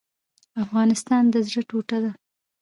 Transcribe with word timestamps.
افغانستان 0.63 1.23
د 1.33 1.35
زړه 1.47 1.61
ټوټه 1.69 1.97
ده؟ 2.03 2.11